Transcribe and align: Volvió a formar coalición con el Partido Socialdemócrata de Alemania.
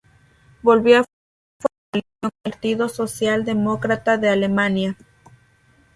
Volvió 0.63 1.01
a 1.01 1.03
formar 1.03 1.79
coalición 1.91 2.09
con 2.21 2.31
el 2.31 2.31
Partido 2.53 2.89
Socialdemócrata 2.89 4.17
de 4.17 4.29
Alemania. 4.29 4.97